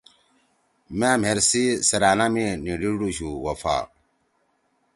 مأ 0.99 1.09
مھیر 1.21 1.39
سی 1.49 1.63
سیرأنا 1.87 2.25
می 2.33 2.45
نی 2.63 2.73
ڈیِڑُوشُو 2.81 3.29
وفا 3.43 3.77